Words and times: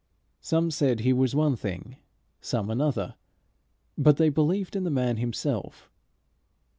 Some 0.39 0.71
said 0.71 1.01
he 1.01 1.13
was 1.13 1.35
one 1.35 1.55
thing, 1.55 1.97
some 2.39 2.71
another, 2.71 3.13
but 3.95 4.17
they 4.17 4.29
believed 4.29 4.75
in 4.75 4.83
the 4.83 4.89
man 4.89 5.17
himself. 5.17 5.91